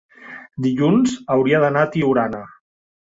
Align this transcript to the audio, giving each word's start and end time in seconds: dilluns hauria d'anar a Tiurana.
dilluns 0.65 1.13
hauria 1.35 1.61
d'anar 1.65 1.85
a 1.85 1.91
Tiurana. 1.97 2.41